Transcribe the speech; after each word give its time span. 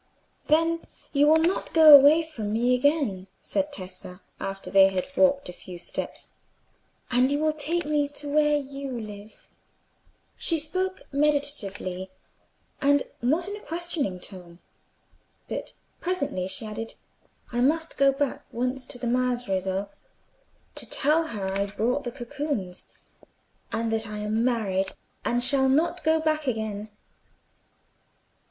"Then 0.47 0.87
you 1.13 1.27
will 1.27 1.37
not 1.37 1.73
go 1.73 1.95
away 1.95 2.23
from 2.23 2.51
me 2.53 2.73
again," 2.73 3.27
said 3.39 3.71
Tessa, 3.71 4.21
after 4.39 4.71
they 4.71 4.87
had 4.87 5.15
walked 5.15 5.47
a 5.47 5.53
few 5.53 5.77
steps, 5.77 6.29
"and 7.11 7.31
you 7.31 7.37
will 7.37 7.51
take 7.51 7.85
me 7.85 8.07
to 8.07 8.27
where 8.33 8.57
you 8.57 8.99
live." 8.99 9.47
She 10.37 10.57
spoke 10.57 11.01
meditatively, 11.11 12.09
and 12.81 13.03
not 13.21 13.47
in 13.47 13.55
a 13.55 13.59
questioning 13.59 14.19
tone. 14.19 14.57
But 15.47 15.73
presently 15.99 16.47
she 16.47 16.65
added, 16.65 16.95
"I 17.53 17.61
must 17.61 17.99
go 17.99 18.11
back 18.11 18.43
once 18.51 18.87
to 18.87 18.97
the 18.97 19.05
Madre 19.05 19.59
though, 19.59 19.89
to 20.73 20.85
tell 20.89 21.27
her 21.27 21.45
I 21.47 21.67
brought 21.67 22.05
the 22.05 22.11
cocoons, 22.11 22.87
and 23.71 23.91
that 23.91 24.07
I 24.07 24.17
am 24.17 24.43
married, 24.43 24.93
and 25.23 25.43
shall 25.43 25.69
not 25.69 26.03
go 26.03 26.19
back 26.19 26.47
again." 26.47 26.89